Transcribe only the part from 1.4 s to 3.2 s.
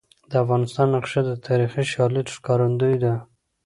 تاریخي شالید ښکارندوی ده.